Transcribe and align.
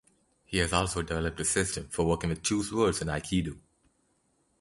He 0.45 0.57
has 0.57 0.73
also 0.73 1.03
developed 1.03 1.39
a 1.41 1.45
system 1.45 1.87
for 1.89 2.03
working 2.07 2.31
with 2.31 2.41
two 2.41 2.63
swords 2.63 3.03
in 3.03 3.07
aikido. 3.07 3.59